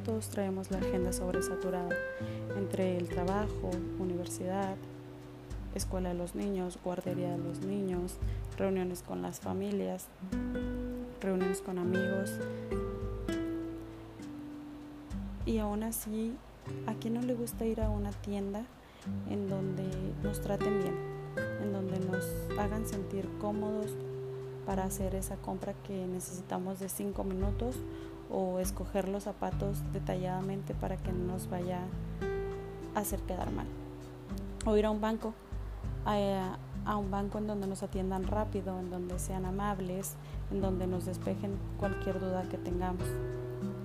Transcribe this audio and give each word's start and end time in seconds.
todos 0.00 0.28
traemos 0.28 0.70
la 0.70 0.78
agenda 0.78 1.12
sobresaturada 1.12 1.94
entre 2.56 2.96
el 2.96 3.08
trabajo, 3.08 3.70
universidad, 3.98 4.76
escuela 5.74 6.10
de 6.10 6.14
los 6.14 6.34
niños, 6.34 6.78
guardería 6.84 7.32
de 7.32 7.38
los 7.38 7.60
niños, 7.60 8.16
reuniones 8.56 9.02
con 9.02 9.22
las 9.22 9.40
familias, 9.40 10.06
reuniones 11.20 11.60
con 11.60 11.78
amigos. 11.78 12.32
Y 15.44 15.58
aún 15.58 15.82
así, 15.82 16.36
¿a 16.86 16.94
quién 16.94 17.14
no 17.14 17.22
le 17.22 17.34
gusta 17.34 17.64
ir 17.64 17.80
a 17.80 17.90
una 17.90 18.10
tienda 18.10 18.64
en 19.30 19.48
donde 19.48 19.84
nos 20.22 20.40
traten 20.40 20.80
bien, 20.80 20.94
en 21.62 21.72
donde 21.72 21.98
nos 22.00 22.24
hagan 22.58 22.86
sentir 22.86 23.28
cómodos 23.40 23.96
para 24.66 24.84
hacer 24.84 25.14
esa 25.14 25.36
compra 25.36 25.74
que 25.86 26.06
necesitamos 26.06 26.78
de 26.78 26.88
cinco 26.88 27.24
minutos 27.24 27.76
o 28.30 28.58
escoger 28.58 29.08
los 29.08 29.24
zapatos 29.24 29.82
detalladamente 29.92 30.74
para 30.74 30.96
que 30.96 31.12
no 31.12 31.34
nos 31.34 31.48
vaya 31.48 31.80
a 32.94 33.00
hacer 33.00 33.20
quedar 33.20 33.50
mal? 33.52 33.66
O 34.64 34.76
ir 34.76 34.86
a 34.86 34.90
un 34.90 35.00
banco 35.00 35.34
a, 36.04 36.96
un 36.96 37.10
banco 37.10 37.38
en 37.38 37.46
donde 37.46 37.66
nos 37.66 37.82
atiendan 37.82 38.24
rápido, 38.24 38.78
en 38.78 38.90
donde 38.90 39.18
sean 39.18 39.44
amables, 39.44 40.14
en 40.50 40.60
donde 40.60 40.86
nos 40.86 41.06
despejen 41.06 41.56
cualquier 41.78 42.20
duda 42.20 42.44
que 42.48 42.58
tengamos. 42.58 43.06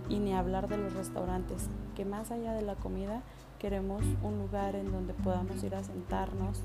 Y 0.10 0.20
ni 0.20 0.34
hablar 0.34 0.68
de 0.68 0.78
los 0.78 0.94
restaurantes, 0.94 1.70
que 1.96 2.06
más 2.06 2.32
allá 2.32 2.54
de 2.54 2.62
la 2.62 2.76
comida 2.76 3.22
queremos 3.60 4.04
un 4.24 4.38
lugar 4.38 4.76
en 4.76 4.92
donde 4.92 5.14
podamos 5.14 5.64
ir 5.64 5.76
a 5.76 5.84
sentarnos, 5.84 6.64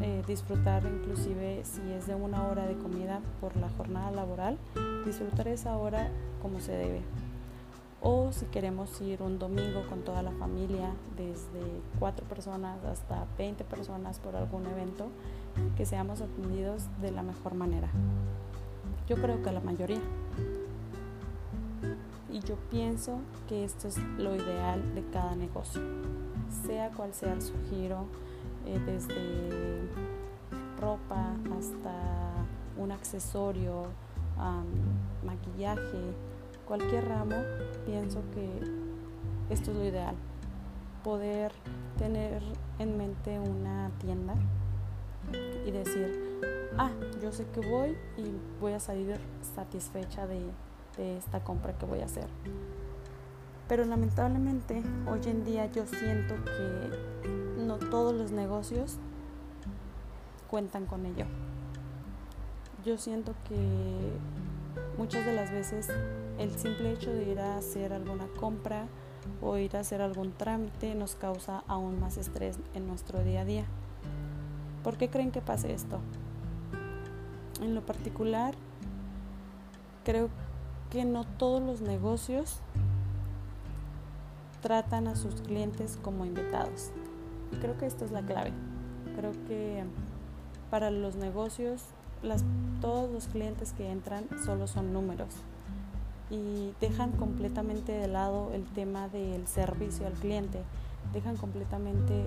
eh, 0.00 0.22
disfrutar 0.26 0.84
inclusive 0.84 1.62
si 1.64 1.80
es 1.92 2.06
de 2.06 2.14
una 2.14 2.46
hora 2.46 2.66
de 2.66 2.74
comida 2.76 3.20
por 3.40 3.56
la 3.56 3.68
jornada 3.70 4.10
laboral, 4.10 4.58
disfrutar 5.04 5.48
esa 5.48 5.76
hora 5.76 6.10
como 6.40 6.60
se 6.60 6.72
debe 6.72 7.02
o 8.04 8.30
si 8.32 8.44
queremos 8.46 9.00
ir 9.00 9.22
un 9.22 9.38
domingo 9.38 9.82
con 9.88 10.02
toda 10.02 10.22
la 10.22 10.30
familia, 10.32 10.90
desde 11.16 11.80
cuatro 11.98 12.26
personas 12.26 12.84
hasta 12.84 13.26
20 13.38 13.64
personas 13.64 14.18
por 14.18 14.36
algún 14.36 14.66
evento, 14.66 15.08
que 15.74 15.86
seamos 15.86 16.20
atendidos 16.20 16.82
de 17.00 17.10
la 17.10 17.22
mejor 17.22 17.54
manera. 17.54 17.88
Yo 19.08 19.16
creo 19.16 19.42
que 19.42 19.50
la 19.50 19.60
mayoría. 19.60 20.02
Y 22.30 22.40
yo 22.40 22.56
pienso 22.70 23.20
que 23.48 23.64
esto 23.64 23.88
es 23.88 23.96
lo 24.18 24.36
ideal 24.36 24.94
de 24.94 25.02
cada 25.10 25.34
negocio, 25.34 25.80
sea 26.66 26.90
cual 26.90 27.14
sea 27.14 27.40
su 27.40 27.54
giro, 27.70 28.04
eh, 28.66 28.78
desde 28.86 29.88
ropa 30.80 31.34
hasta 31.56 31.92
un 32.76 32.92
accesorio, 32.92 33.86
maquillaje, 35.24 36.14
cualquier 36.66 37.08
ramo, 37.08 37.36
pienso 37.86 38.22
que 38.32 38.48
esto 39.50 39.70
es 39.70 39.76
lo 39.76 39.84
ideal. 39.84 40.14
Poder 41.02 41.52
tener 41.98 42.42
en 42.78 42.96
mente 42.96 43.38
una 43.38 43.90
tienda 43.98 44.34
y 45.66 45.70
decir, 45.70 46.40
ah, 46.78 46.90
yo 47.22 47.32
sé 47.32 47.46
que 47.52 47.60
voy 47.60 47.96
y 48.16 48.34
voy 48.60 48.72
a 48.72 48.80
salir 48.80 49.18
satisfecha 49.54 50.26
de, 50.26 50.40
de 50.96 51.16
esta 51.18 51.42
compra 51.42 51.76
que 51.76 51.86
voy 51.86 52.00
a 52.00 52.06
hacer. 52.06 52.28
Pero 53.68 53.84
lamentablemente 53.84 54.82
hoy 55.06 55.20
en 55.26 55.44
día 55.44 55.66
yo 55.66 55.86
siento 55.86 56.34
que 56.44 57.62
no 57.64 57.78
todos 57.78 58.14
los 58.14 58.30
negocios 58.30 58.98
cuentan 60.50 60.86
con 60.86 61.06
ello. 61.06 61.26
Yo 62.84 62.98
siento 62.98 63.34
que 63.48 64.12
muchas 64.98 65.24
de 65.24 65.32
las 65.32 65.50
veces 65.50 65.88
el 66.38 66.50
simple 66.58 66.92
hecho 66.92 67.10
de 67.10 67.30
ir 67.30 67.40
a 67.40 67.56
hacer 67.56 67.92
alguna 67.92 68.26
compra 68.38 68.86
o 69.40 69.56
ir 69.56 69.76
a 69.76 69.80
hacer 69.80 70.02
algún 70.02 70.32
trámite 70.32 70.94
nos 70.94 71.14
causa 71.14 71.64
aún 71.66 71.98
más 71.98 72.18
estrés 72.18 72.58
en 72.74 72.86
nuestro 72.86 73.24
día 73.24 73.40
a 73.40 73.44
día. 73.44 73.64
¿Por 74.82 74.98
qué 74.98 75.08
creen 75.08 75.30
que 75.30 75.40
pase 75.40 75.72
esto? 75.72 75.98
En 77.62 77.74
lo 77.74 77.80
particular, 77.86 78.54
creo 80.04 80.28
que 80.90 81.06
no 81.06 81.24
todos 81.24 81.62
los 81.62 81.80
negocios 81.80 82.60
tratan 84.64 85.08
a 85.08 85.14
sus 85.14 85.42
clientes 85.42 85.98
como 86.00 86.24
invitados. 86.24 86.90
Y 87.52 87.56
creo 87.56 87.76
que 87.76 87.84
esto 87.84 88.06
es 88.06 88.12
la 88.12 88.22
clave. 88.22 88.50
Creo 89.14 89.32
que 89.46 89.84
para 90.70 90.90
los 90.90 91.16
negocios, 91.16 91.82
todos 92.80 93.10
los 93.12 93.28
clientes 93.28 93.74
que 93.74 93.90
entran 93.90 94.24
solo 94.42 94.66
son 94.66 94.94
números 94.94 95.34
y 96.30 96.72
dejan 96.80 97.12
completamente 97.12 97.92
de 97.92 98.08
lado 98.08 98.52
el 98.54 98.64
tema 98.64 99.08
del 99.08 99.46
servicio 99.46 100.06
al 100.06 100.14
cliente, 100.14 100.62
dejan 101.12 101.36
completamente 101.36 102.24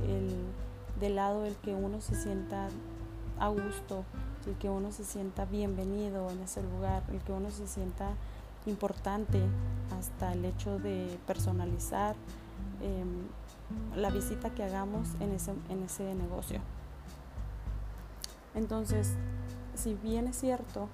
de 0.99 1.09
lado 1.09 1.43
el 1.43 1.55
que 1.55 1.73
uno 1.73 2.01
se 2.01 2.13
sienta 2.13 2.67
a 3.39 3.47
gusto, 3.47 4.03
el 4.45 4.53
que 4.59 4.69
uno 4.69 4.91
se 4.91 5.03
sienta 5.03 5.45
bienvenido 5.45 6.29
en 6.29 6.41
ese 6.41 6.61
lugar, 6.61 7.01
el 7.11 7.19
que 7.21 7.31
uno 7.31 7.49
se 7.49 7.65
sienta 7.65 8.11
importante 8.67 9.41
hasta 9.97 10.33
el 10.33 10.45
hecho 10.45 10.79
de 10.79 11.19
personalizar 11.25 12.15
em, 12.81 13.27
la 13.95 14.09
visita 14.09 14.49
que 14.51 14.63
hagamos 14.63 15.07
en 15.19 15.31
ese, 15.31 15.53
en 15.69 15.83
ese 15.83 16.13
negocio. 16.15 16.59
Entonces, 18.55 19.13
si 19.75 19.93
bien 19.93 20.27
es 20.27 20.37
cierto, 20.37 20.89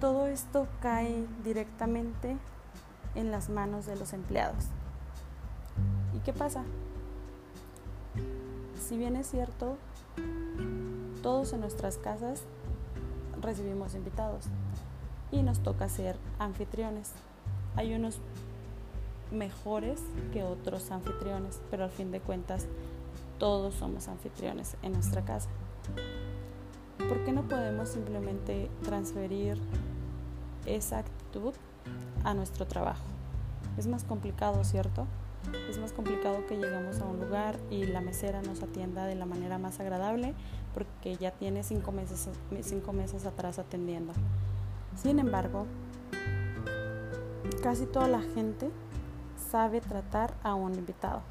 todo 0.00 0.26
esto 0.26 0.66
cae 0.80 1.26
directamente 1.44 2.36
en 3.14 3.30
las 3.30 3.48
manos 3.48 3.86
de 3.86 3.96
los 3.96 4.12
empleados. 4.12 4.66
¿Y 6.14 6.20
qué 6.20 6.32
pasa? 6.32 6.64
Si 8.88 8.96
bien 8.96 9.16
es 9.16 9.30
cierto, 9.30 9.76
todos 11.22 11.52
en 11.52 11.60
nuestras 11.60 11.98
casas 11.98 12.42
recibimos 13.40 13.94
invitados 13.94 14.48
y 15.34 15.42
nos 15.42 15.60
toca 15.60 15.88
ser 15.88 16.16
anfitriones. 16.38 17.12
Hay 17.76 17.94
unos 17.94 18.18
mejores 19.30 20.00
que 20.32 20.44
otros 20.44 20.90
anfitriones, 20.90 21.60
pero 21.70 21.84
al 21.84 21.90
fin 21.90 22.10
de 22.10 22.20
cuentas 22.20 22.66
todos 23.38 23.74
somos 23.74 24.08
anfitriones 24.08 24.76
en 24.82 24.92
nuestra 24.92 25.24
casa. 25.24 25.48
¿por 27.08 27.22
qué 27.24 27.32
no 27.32 27.42
podemos 27.42 27.88
simplemente 27.88 28.70
transferir 28.82 29.58
esa 30.66 30.98
actitud 30.98 31.54
a 32.24 32.34
nuestro 32.34 32.66
trabajo? 32.66 33.04
Es 33.76 33.86
más 33.86 34.04
complicado, 34.04 34.64
¿cierto? 34.64 35.06
Es 35.68 35.78
más 35.78 35.92
complicado 35.92 36.46
que 36.46 36.56
lleguemos 36.56 37.00
a 37.00 37.04
un 37.04 37.20
lugar 37.20 37.58
y 37.70 37.84
la 37.84 38.00
mesera 38.00 38.40
nos 38.40 38.62
atienda 38.62 39.04
de 39.04 39.14
la 39.14 39.26
manera 39.26 39.58
más 39.58 39.78
agradable 39.78 40.34
porque 40.72 41.16
ya 41.16 41.32
tiene 41.32 41.62
cinco 41.62 41.92
meses, 41.92 42.28
cinco 42.62 42.92
meses 42.92 43.26
atrás 43.26 43.58
atendiendo. 43.58 44.12
Sin 44.96 45.18
embargo, 45.18 45.66
casi 47.62 47.86
toda 47.86 48.08
la 48.08 48.20
gente 48.20 48.70
sabe 49.50 49.80
tratar 49.80 50.34
a 50.42 50.54
un 50.54 50.74
invitado. 50.74 51.22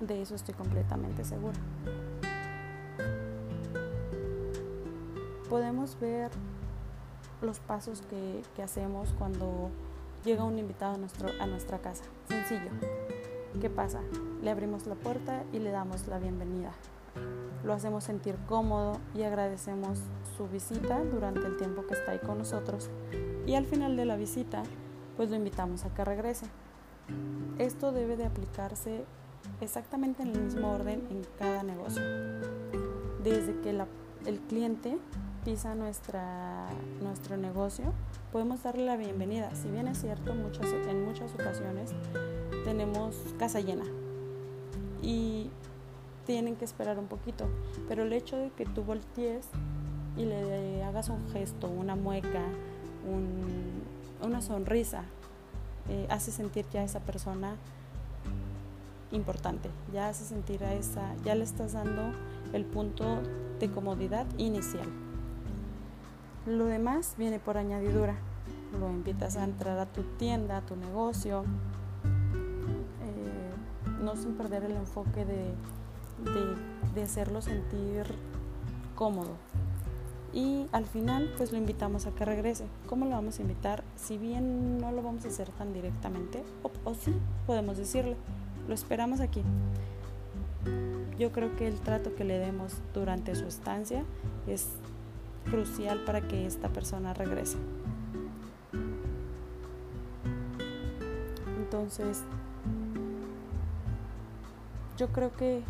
De 0.00 0.22
eso 0.22 0.34
estoy 0.34 0.54
completamente 0.54 1.24
segura. 1.24 1.58
podemos 5.54 6.00
ver 6.00 6.32
los 7.40 7.60
pasos 7.60 8.02
que, 8.10 8.42
hacemos 8.60 9.14
cuando 9.18 9.70
llega 10.24 10.42
un 10.42 10.58
invitado 10.58 10.94
a, 10.94 11.42
a 11.44 11.46
nuestra 11.46 11.78
casa. 11.78 12.02
Sencillo. 12.26 12.70
¿Qué 13.60 13.70
pasa? 13.70 14.00
Le 14.42 14.50
abrimos 14.50 14.88
la 14.88 14.96
puerta 14.96 15.44
y 15.52 15.60
le 15.60 15.70
damos 15.70 16.08
la 16.08 16.18
bienvenida. 16.18 16.72
Lo 17.64 17.72
hacemos 17.72 18.04
sentir 18.04 18.36
cómodo 18.46 18.98
y 19.14 19.22
agradecemos 19.22 19.98
su 20.36 20.46
visita 20.48 21.02
durante 21.02 21.46
el 21.46 21.56
tiempo 21.56 21.86
que 21.86 21.94
está 21.94 22.12
ahí 22.12 22.18
con 22.18 22.38
nosotros. 22.38 22.90
Y 23.46 23.54
al 23.54 23.64
final 23.64 23.96
de 23.96 24.04
la 24.04 24.16
visita, 24.16 24.62
pues 25.16 25.30
lo 25.30 25.36
invitamos 25.36 25.84
a 25.84 25.94
que 25.94 26.04
regrese. 26.04 26.46
Esto 27.58 27.92
debe 27.92 28.16
de 28.16 28.26
aplicarse 28.26 29.04
exactamente 29.60 30.22
en 30.22 30.30
el 30.30 30.42
mismo 30.42 30.72
orden 30.72 31.06
en 31.10 31.22
cada 31.38 31.62
negocio. 31.62 32.02
Desde 33.22 33.58
que 33.62 33.70
el 33.70 34.40
cliente 34.40 34.98
pisa 35.44 35.74
nuestra, 35.74 36.68
nuestro 37.02 37.36
negocio, 37.36 37.92
podemos 38.32 38.62
darle 38.62 38.84
la 38.84 38.96
bienvenida. 38.96 39.54
Si 39.54 39.68
bien 39.68 39.88
es 39.88 39.98
cierto, 39.98 40.34
muchas, 40.34 40.72
en 40.72 41.04
muchas 41.04 41.32
ocasiones 41.34 41.92
tenemos 42.64 43.16
casa 43.38 43.60
llena 43.60 43.84
y 45.02 45.50
tienen 46.24 46.56
que 46.56 46.64
esperar 46.64 46.98
un 46.98 47.06
poquito, 47.06 47.46
pero 47.88 48.02
el 48.02 48.12
hecho 48.12 48.36
de 48.36 48.50
que 48.50 48.64
tú 48.64 48.82
voltees 48.82 49.46
y 50.16 50.24
le 50.24 50.82
hagas 50.84 51.08
un 51.08 51.28
gesto, 51.30 51.68
una 51.68 51.96
mueca, 51.96 52.42
una 54.22 54.40
sonrisa, 54.40 55.04
eh, 55.88 56.06
hace 56.08 56.30
sentir 56.30 56.64
ya 56.72 56.80
a 56.80 56.84
esa 56.84 57.00
persona 57.00 57.56
importante, 59.12 59.70
ya 59.92 60.08
hace 60.08 60.24
sentir 60.24 60.64
a 60.64 60.74
esa, 60.74 61.14
ya 61.24 61.34
le 61.34 61.44
estás 61.44 61.72
dando 61.74 62.02
el 62.52 62.64
punto 62.64 63.20
de 63.60 63.70
comodidad 63.70 64.26
inicial. 64.38 64.88
Lo 66.46 66.66
demás 66.66 67.14
viene 67.16 67.38
por 67.38 67.56
añadidura. 67.56 68.16
lo 68.78 68.90
invitas 68.90 69.36
a 69.36 69.44
entrar 69.44 69.78
a 69.78 69.86
tu 69.86 70.02
tienda, 70.18 70.56
a 70.56 70.60
tu 70.62 70.74
negocio, 70.74 71.44
eh, 73.02 74.02
no 74.02 74.16
sin 74.16 74.34
perder 74.34 74.64
el 74.64 74.72
enfoque 74.72 75.24
de, 75.24 75.54
de, 76.24 77.02
hacerlo 77.02 77.42
sentir 77.42 78.06
cómodo. 78.94 79.36
Y 80.32 80.66
al 80.72 80.84
final, 80.84 81.32
pues 81.36 81.52
lo 81.52 81.58
invitamos 81.58 82.06
a 82.06 82.10
que 82.10 82.24
regrese. 82.24 82.66
¿Cómo 82.88 83.04
lo 83.04 83.12
vamos 83.12 83.38
a 83.38 83.42
invitar? 83.42 83.84
Si 83.96 84.18
bien 84.18 84.78
no 84.78 84.90
lo 84.90 85.02
vamos 85.02 85.24
a 85.24 85.28
hacer 85.28 85.50
tan 85.50 85.72
directamente, 85.72 86.42
o, 86.62 86.70
o 86.84 86.94
sí, 86.94 87.14
podemos 87.46 87.76
decirle, 87.76 88.16
lo 88.66 88.74
esperamos 88.74 89.20
aquí. 89.20 89.42
Yo 91.18 91.30
creo 91.30 91.54
que 91.54 91.68
el 91.68 91.78
trato 91.80 92.14
que 92.16 92.24
le 92.24 92.38
demos 92.38 92.74
durante 92.92 93.34
su 93.36 93.46
estancia 93.46 94.04
es 94.48 94.68
crucial 95.50 96.02
para 96.04 96.20
que 96.22 96.46
esta 96.46 96.68
persona 96.68 97.14
regrese. 97.14 97.58
Entonces, 101.58 102.22
yo 104.96 105.08
creo 105.08 105.32
que 105.36 105.62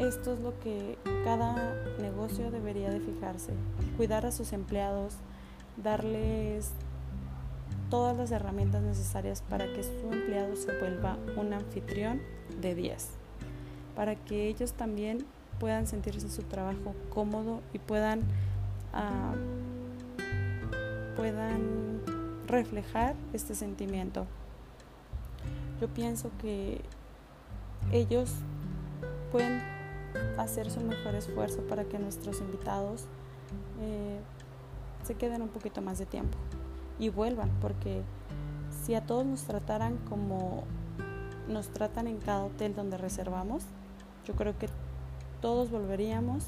esto 0.00 0.32
es 0.32 0.40
lo 0.40 0.58
que 0.60 0.98
cada 1.24 1.74
negocio 2.00 2.50
debería 2.50 2.90
de 2.90 3.00
fijarse, 3.00 3.52
cuidar 3.98 4.24
a 4.24 4.32
sus 4.32 4.54
empleados, 4.54 5.16
darles 5.76 6.72
todas 7.90 8.16
las 8.16 8.30
herramientas 8.30 8.82
necesarias 8.82 9.42
para 9.42 9.70
que 9.72 9.82
su 9.82 10.10
empleado 10.10 10.56
se 10.56 10.76
vuelva 10.78 11.18
un 11.36 11.52
anfitrión 11.52 12.22
de 12.60 12.74
10, 12.74 13.10
para 13.94 14.16
que 14.16 14.48
ellos 14.48 14.72
también 14.72 15.26
puedan 15.58 15.86
sentirse 15.86 16.26
en 16.26 16.32
su 16.32 16.44
trabajo 16.44 16.94
cómodo 17.10 17.60
y 17.74 17.78
puedan, 17.78 18.20
uh, 18.94 19.36
puedan 21.14 22.00
reflejar 22.46 23.16
este 23.34 23.54
sentimiento. 23.54 24.26
Yo 25.78 25.88
pienso 25.88 26.30
que 26.40 26.80
ellos 27.92 28.32
pueden 29.30 29.79
hacer 30.38 30.70
su 30.70 30.80
mejor 30.80 31.14
esfuerzo 31.14 31.62
para 31.62 31.84
que 31.84 31.98
nuestros 31.98 32.40
invitados 32.40 33.06
eh, 33.80 34.20
se 35.04 35.14
queden 35.14 35.42
un 35.42 35.48
poquito 35.48 35.80
más 35.82 35.98
de 35.98 36.06
tiempo 36.06 36.38
y 36.98 37.08
vuelvan, 37.08 37.50
porque 37.60 38.02
si 38.84 38.94
a 38.94 39.06
todos 39.06 39.24
nos 39.24 39.42
trataran 39.42 39.96
como 40.08 40.64
nos 41.48 41.68
tratan 41.68 42.06
en 42.06 42.18
cada 42.18 42.44
hotel 42.44 42.74
donde 42.74 42.96
reservamos, 42.96 43.64
yo 44.24 44.34
creo 44.34 44.56
que 44.58 44.68
todos 45.40 45.70
volveríamos 45.70 46.44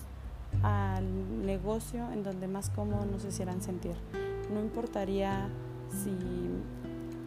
al 0.62 1.44
negocio 1.44 2.10
en 2.12 2.22
donde 2.22 2.46
más 2.46 2.70
cómodo 2.70 3.06
nos 3.06 3.24
hicieran 3.24 3.62
sentir. 3.62 3.96
No 4.52 4.60
importaría 4.60 5.48
si 5.90 6.16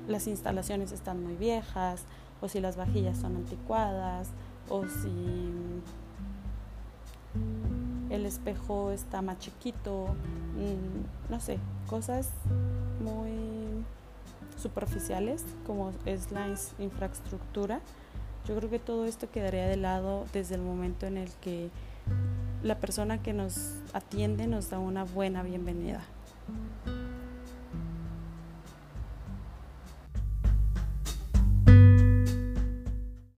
las 0.08 0.28
instalaciones 0.28 0.92
están 0.92 1.24
muy 1.24 1.36
viejas 1.36 2.06
o 2.42 2.48
si 2.48 2.62
las 2.62 2.78
vajillas 2.78 3.18
son 3.18 3.36
anticuadas 3.36 4.30
o 4.70 4.86
si 4.88 5.82
el 8.10 8.26
espejo 8.26 8.92
está 8.92 9.22
más 9.22 9.40
chiquito, 9.40 10.08
mm, 10.56 11.32
no 11.32 11.40
sé, 11.40 11.60
cosas 11.88 12.30
muy 13.04 13.86
superficiales 14.58 15.44
como 15.66 15.92
es 16.06 16.32
la 16.32 16.48
infraestructura. 16.80 17.82
Yo 18.48 18.56
creo 18.56 18.70
que 18.70 18.80
todo 18.80 19.06
esto 19.06 19.30
quedaría 19.32 19.68
de 19.68 19.78
lado 19.78 20.26
desde 20.34 20.56
el 20.56 20.62
momento 20.62 21.06
en 21.06 21.18
el 21.18 21.32
que 21.42 21.70
la 22.64 22.80
persona 22.80 23.22
que 23.22 23.34
nos 23.34 23.74
atiende 23.94 24.48
nos 24.48 24.70
da 24.70 24.80
una 24.80 25.04
buena 25.04 25.44
bienvenida. 25.44 26.04